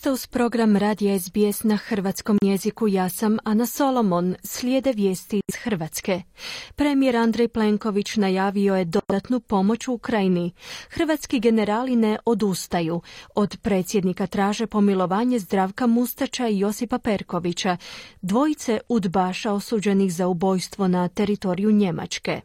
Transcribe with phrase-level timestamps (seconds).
[0.00, 2.88] ste uz program Radija SBS na hrvatskom jeziku.
[2.88, 4.34] Ja sam Ana Solomon.
[4.42, 6.22] Slijede vijesti iz Hrvatske.
[6.74, 10.52] Premijer Andrej Plenković najavio je dodatnu pomoć u Ukrajini.
[10.90, 13.00] Hrvatski generali ne odustaju.
[13.34, 17.76] Od predsjednika traže pomilovanje Zdravka Mustača i Josipa Perkovića,
[18.22, 22.40] dvojice udbaša osuđenih za ubojstvo na teritoriju Njemačke.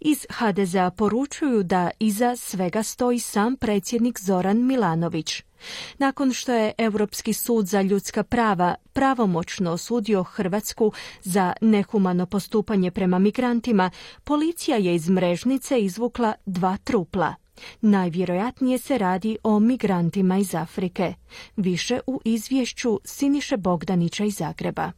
[0.00, 5.47] Iz HDZ-a poručuju da iza svega stoji sam predsjednik Zoran Milanović.
[5.98, 13.18] Nakon što je Europski sud za ljudska prava pravomoćno osudio Hrvatsku za nehumano postupanje prema
[13.18, 13.90] migrantima,
[14.24, 17.34] policija je iz mrežnice izvukla dva trupla.
[17.80, 21.14] Najvjerojatnije se radi o migrantima iz Afrike.
[21.56, 24.92] Više u izvješću Siniše Bogdanića iz Zagreba.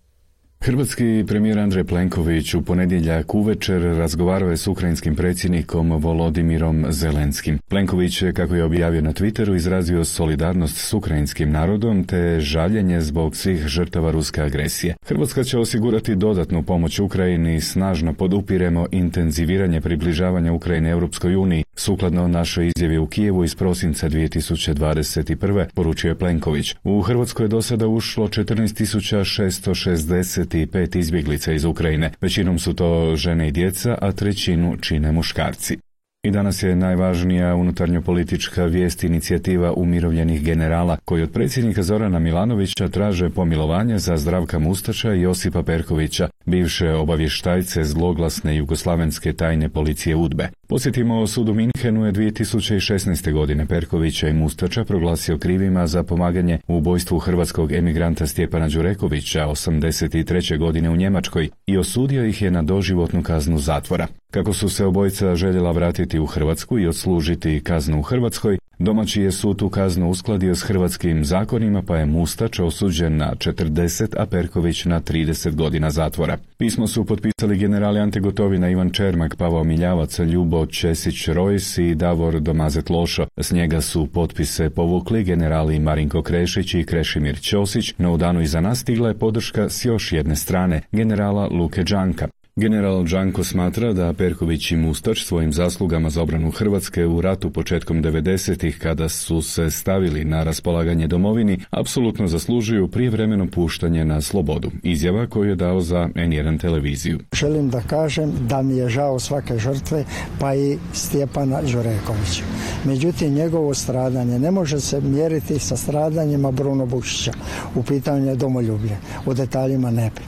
[0.64, 7.58] Hrvatski premijer Andrej Plenković u ponedjeljak uvečer razgovarao je s ukrajinskim predsjednikom Volodimirom Zelenskim.
[7.68, 13.36] Plenković je, kako je objavio na Twitteru, izrazio solidarnost s ukrajinskim narodom te žaljenje zbog
[13.36, 14.94] svih žrtava ruske agresije.
[15.06, 22.28] Hrvatska će osigurati dodatnu pomoć Ukrajini i snažno podupiremo intenziviranje približavanja Ukrajine Europskoj uniji, sukladno
[22.28, 25.66] našoj izjavi u Kijevu iz prosinca 2021.
[25.74, 26.74] poručio je Plenković.
[26.84, 32.10] U Hrvatskoj je do sada ušlo 14.660 pet izbjeglica iz Ukrajine.
[32.20, 35.78] Većinom su to žene i djeca, a trećinu čine muškarci.
[36.22, 43.30] I danas je najvažnija unutarnjopolitička vijest inicijativa umirovljenih generala koji od predsjednika Zorana Milanovića traže
[43.30, 50.48] pomilovanje za Zdravka Mustača i Josipa Perkovića, bivše obavještajce zloglasne jugoslavenske tajne policije UDBE.
[50.70, 53.32] Posjetimo sud u Minhenu je 2016.
[53.32, 60.58] godine Perkovića i Mustača proglasio krivima za pomaganje u ubojstvu hrvatskog emigranta Stjepana Đurekovića 83.
[60.58, 64.06] godine u Njemačkoj i osudio ih je na doživotnu kaznu zatvora.
[64.30, 69.32] Kako su se obojica željela vratiti u Hrvatsku i odslužiti kaznu u Hrvatskoj, domaći je
[69.32, 74.84] sud tu kaznu uskladio s hrvatskim zakonima pa je Mustač osuđen na 40, a Perković
[74.84, 76.38] na 30 godina zatvora.
[76.58, 82.40] Pismo su potpisali generali Ante Gotovina, Ivan Čermak, Pavao Miljavac, Ljubo Česić Rojs i Davor
[82.40, 83.26] Domazet Lošo.
[83.36, 88.60] S njega su potpise povukli generali Marinko Krešić i Krešimir Ćosić, no u danu iza
[88.60, 92.28] nas stigla je podrška s još jedne strane, generala Luke Đanka.
[92.60, 98.02] General Đanko smatra da Perković i Mustač svojim zaslugama za obranu Hrvatske u ratu početkom
[98.02, 104.70] 90-ih kada su se stavili na raspolaganje domovini apsolutno zaslužuju prijevremeno puštanje na slobodu.
[104.82, 107.18] Izjava koju je dao za N1 televiziju.
[107.32, 110.04] Želim da kažem da mi je žao svake žrtve
[110.40, 112.42] pa i Stjepana Đurekovića.
[112.84, 117.32] Međutim, njegovo stradanje ne može se mjeriti sa stradanjima Bruno Bušića.
[117.74, 118.96] U pitanju je domoljublje.
[119.26, 120.22] U detaljima ne bi.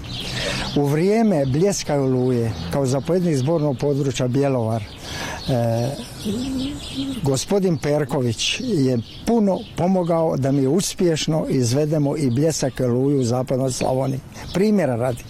[0.77, 5.89] U vrijeme bljeska oluje kao zapovjednik zbornog područja Bjelovar e,
[7.23, 14.21] gospodin Perković je puno pomogao da mi uspješno izvedemo i bljesak oluju u zapadnoj Slavoniji.
[14.55, 15.25] Primjera radi.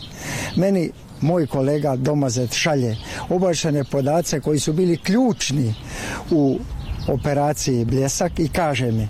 [0.56, 2.96] Meni moj kolega Domazet šalje
[3.28, 5.74] obavještajne podace koji su bili ključni
[6.30, 6.58] u
[7.08, 9.08] operaciji Bljesak i kaže mi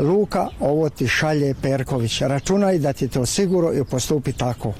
[0.00, 2.20] Luka, ovo ti šalje Perković.
[2.20, 4.72] Računaj da ti to sigurno i postupi tako.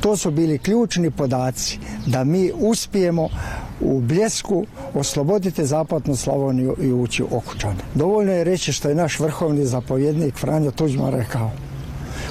[0.00, 3.28] To su bili ključni podaci da mi uspijemo
[3.80, 7.80] u bljesku osloboditi zapadnu Slavoniju i ući u Okučane.
[7.94, 11.50] Dovoljno je reći što je naš vrhovni zapovjednik Franjo Tuđman rekao.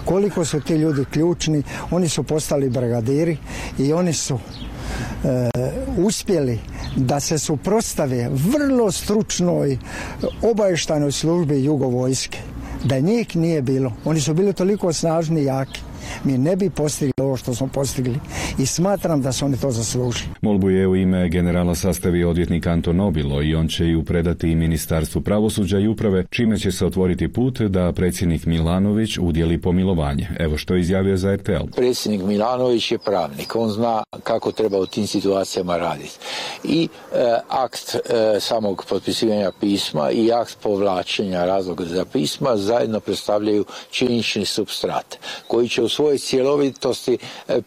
[0.06, 3.38] Koliko su ti ljudi ključni, oni su postali brigadiri
[3.78, 4.40] i oni su
[5.24, 5.50] e,
[5.98, 6.60] uspjeli
[6.96, 9.78] da se suprostave vrlo stručnoj
[10.42, 12.38] obavještajnoj službi jugovojske.
[12.84, 13.94] Da njih nije bilo.
[14.06, 15.80] Oni su bili toliko snažni i jaki
[16.24, 18.20] mi ne bi postigli ovo što smo postigli
[18.60, 20.30] i smatram da su oni to zaslužili.
[20.42, 24.56] Molbu je u ime generala sastavi odvjetnik Anton Nobilo i on će ju predati i
[24.56, 30.28] Ministarstvu pravosuđa i uprave, čime će se otvoriti put da predsjednik Milanović udjeli pomilovanje.
[30.40, 31.66] Evo što je izjavio za RTL.
[31.76, 36.18] Predsjednik Milanović je pravnik, on zna kako treba u tim situacijama raditi.
[36.64, 43.66] I e, akt e, samog potpisivanja pisma i akt povlačenja razloga za pisma zajedno predstavljaju
[43.92, 45.18] činjenični substrat
[45.48, 47.18] koji će u svojoj cjelovitosti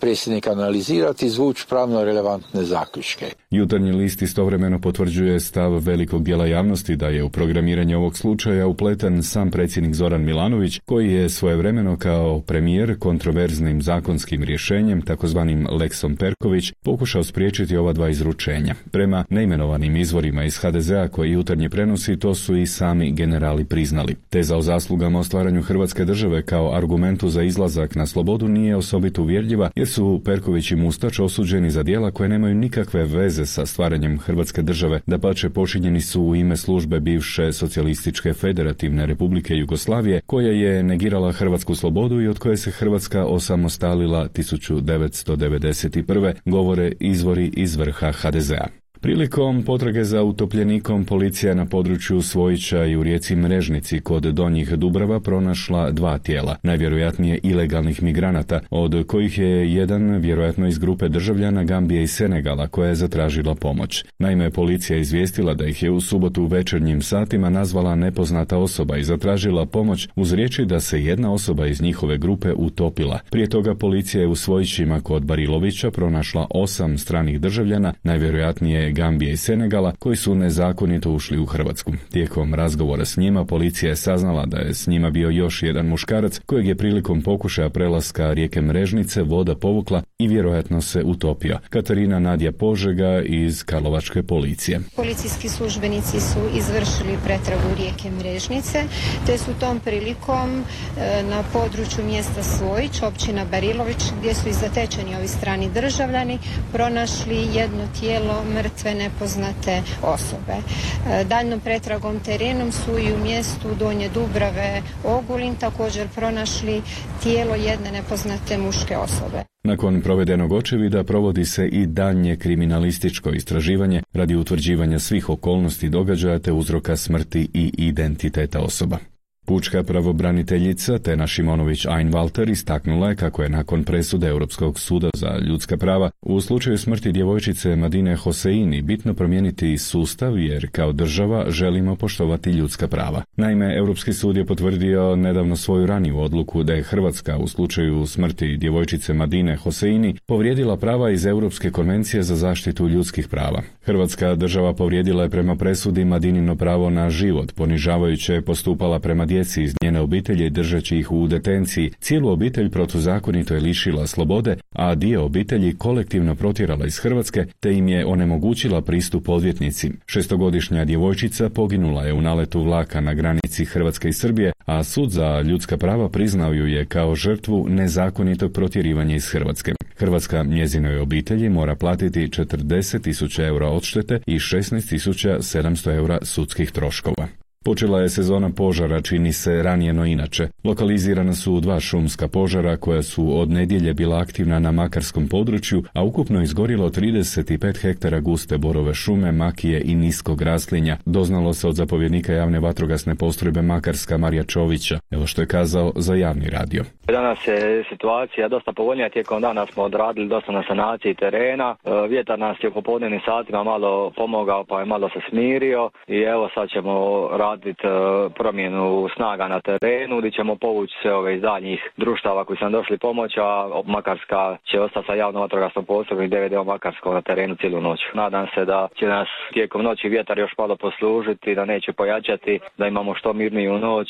[0.00, 1.30] predsjednik analizirati i
[1.68, 3.26] pravno relevantne zaključke.
[3.50, 9.22] Jutarnji list istovremeno potvrđuje stav velikog dijela javnosti da je u programiranje ovog slučaja upleten
[9.22, 16.72] sam predsjednik Zoran Milanović, koji je svojevremeno kao premijer kontroverznim zakonskim rješenjem, takozvanim Lexom Perković,
[16.84, 18.74] pokušao spriječiti ova dva izručenja.
[18.90, 24.14] Prema neimenovanim izvorima iz HDZ-a koji jutarnji prenosi, to su i sami generali priznali.
[24.30, 29.22] Teza o zaslugama o stvaranju Hrvatske države kao argumentu za izlazak na slobodu nije osobito
[29.22, 33.66] uvjerljiva uvjerljiva jer su Perković i Mustač osuđeni za djela koje nemaju nikakve veze sa
[33.66, 40.20] stvaranjem Hrvatske države, da pače počinjeni su u ime službe bivše socijalističke federativne republike Jugoslavije
[40.26, 46.34] koja je negirala hrvatsku slobodu i od koje se Hrvatska osamostalila 1991.
[46.44, 48.85] govore izvori iz vrha HDZ-a.
[49.06, 55.20] Prilikom potrage za utopljenikom policija na području Svojića i u rijeci Mrežnici kod Donjih Dubrava
[55.20, 62.02] pronašla dva tijela, najvjerojatnije ilegalnih migranata, od kojih je jedan vjerojatno iz grupe državljana Gambije
[62.02, 64.04] i Senegala koja je zatražila pomoć.
[64.18, 69.04] Naime, policija izvijestila da ih je u subotu u večernjim satima nazvala nepoznata osoba i
[69.04, 73.18] zatražila pomoć uz riječi da se jedna osoba iz njihove grupe utopila.
[73.30, 79.36] Prije toga policija je u Svojićima kod Barilovića pronašla osam stranih državljana, najvjerojatnije Gambije i
[79.36, 81.92] Senegala koji su nezakonito ušli u Hrvatsku.
[82.10, 86.38] Tijekom razgovora s njima policija je saznala da je s njima bio još jedan muškarac
[86.46, 91.58] kojeg je prilikom pokušaja prelaska rijeke Mrežnice voda povukla i vjerojatno se utopio.
[91.70, 94.80] Katarina Nadja Požega iz Karlovačke policije.
[94.96, 98.84] Policijski službenici su izvršili pretragu rijeke Mrežnice,
[99.26, 105.16] te su tom prilikom e, na području mjesta Svojić, općina Barilović, gdje su i zatečeni
[105.16, 106.38] ovi strani državljani,
[106.72, 110.52] pronašli jedno tijelo mrtve sve nepoznate osobe.
[110.52, 116.82] E, daljnom pretragom terenom su i u mjestu Donje Dubrave Ogulin također pronašli
[117.22, 119.44] tijelo jedne nepoznate muške osobe.
[119.64, 126.52] Nakon provedenog očevida provodi se i daljnje kriminalističko istraživanje radi utvrđivanja svih okolnosti događaja te
[126.52, 128.98] uzroka smrti i identiteta osoba.
[129.46, 135.76] Pučka pravobraniteljica Tena Šimonović Einwalter istaknula je kako je nakon presude Europskog suda za ljudska
[135.76, 142.50] prava u slučaju smrti djevojčice Madine Hoseini bitno promijeniti sustav jer kao država želimo poštovati
[142.50, 143.22] ljudska prava.
[143.36, 148.56] Naime, Europski sud je potvrdio nedavno svoju raniju odluku da je Hrvatska u slučaju smrti
[148.56, 153.62] djevojčice Madine Hoseini povrijedila prava iz Europske konvencije za zaštitu ljudskih prava.
[153.84, 159.62] Hrvatska država povrijedila je prema presudi Madinino pravo na život, ponižavajuće je postupala prema djeci
[159.62, 165.24] iz njene obitelji držeći ih u detenciji, cijelu obitelj protuzakonito je lišila slobode, a dio
[165.24, 169.92] obitelji kolektivno protjerala iz Hrvatske te im je onemogućila pristup odvjetnici.
[170.06, 175.40] Šestogodišnja djevojčica poginula je u naletu vlaka na granici Hrvatske i Srbije, a sud za
[175.40, 179.72] ljudska prava priznao ju je kao žrtvu nezakonitog protjerivanja iz Hrvatske.
[179.96, 187.45] Hrvatska njezinoj obitelji mora platiti 40.000 eura odštete i 16.700 eura sudskih troškova.
[187.66, 190.48] Počela je sezona požara, čini se ranije no inače.
[190.64, 196.04] Lokalizirana su dva šumska požara koja su od nedjelje bila aktivna na makarskom području, a
[196.04, 200.96] ukupno izgorilo 35 hektara guste borove šume, makije i niskog raslinja.
[201.06, 204.98] Doznalo se od zapovjednika javne vatrogasne postrojbe Makarska Marija Čovića.
[205.10, 206.84] Evo što je kazao za javni radio.
[207.06, 211.76] Danas je situacija dosta povoljnija, tijekom dana smo odradili dosta na sanaciji terena.
[211.84, 216.18] E, vjetar nas je u popodnevnim satima malo pomogao pa je malo se smirio i
[216.18, 217.90] evo sad ćemo raditi raditi e,
[218.38, 222.72] promjenu snaga na terenu gdje ćemo povući sve ove iz daljnjih društava koji su nam
[222.72, 227.54] došli pomoć, a Makarska će ostati sa javnom vatrogasnom postrojbom i DVD Makarskog na terenu
[227.60, 228.00] cijelu noć.
[228.14, 232.86] Nadam se da će nas tijekom noći vjetar još malo poslužiti, da neće pojačati, da
[232.86, 234.08] imamo što mirniju noć.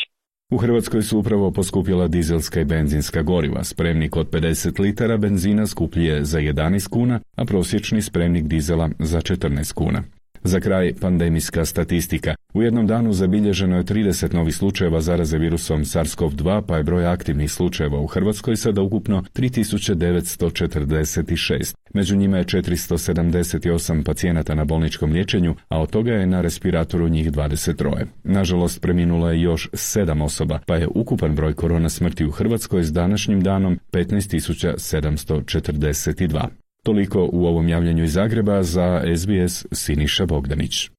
[0.50, 3.64] U Hrvatskoj su upravo poskupila dizelska i benzinska goriva.
[3.64, 9.74] Spremnik od 50 litara benzina skuplji za 11 kuna, a prosječni spremnik dizela za 14
[9.74, 10.02] kuna.
[10.46, 12.34] Za kraj pandemijska statistika.
[12.54, 17.52] U jednom danu zabilježeno je 30 novih slučajeva zaraze virusom SARS-CoV-2, pa je broj aktivnih
[17.52, 21.74] slučajeva u Hrvatskoj sada ukupno 3946.
[21.94, 27.32] Među njima je 478 pacijenata na bolničkom liječenju, a od toga je na respiratoru njih
[27.32, 28.04] 23.
[28.24, 32.92] Nažalost, preminulo je još 7 osoba, pa je ukupan broj korona smrti u Hrvatskoj s
[32.92, 36.65] današnjim danom 15742.
[36.86, 40.95] Toliko u ovom javljanju iz Zagreba za SBS Siniša Bogdanić.